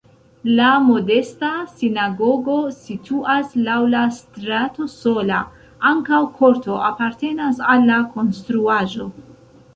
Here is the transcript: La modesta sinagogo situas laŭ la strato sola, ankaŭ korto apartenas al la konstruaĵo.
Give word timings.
La 0.59 0.67
modesta 0.83 1.49
sinagogo 1.81 2.55
situas 2.87 3.53
laŭ 3.67 3.75
la 3.91 4.01
strato 4.21 4.89
sola, 4.95 5.43
ankaŭ 5.91 6.23
korto 6.41 6.81
apartenas 6.91 7.63
al 7.77 7.89
la 7.93 8.03
konstruaĵo. 8.17 9.11